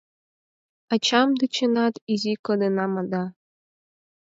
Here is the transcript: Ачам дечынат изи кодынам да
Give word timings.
Ачам 0.93 1.27
дечынат 1.39 1.95
изи 2.13 2.33
кодынам 2.45 2.93
да 3.11 3.23